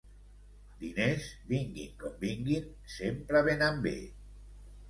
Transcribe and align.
Diners, 0.83 1.27
vinguin 1.51 1.91
com 2.05 2.17
vinguin, 2.25 2.67
sempre 2.97 3.47
venen 3.51 3.81
bé. 3.89 3.95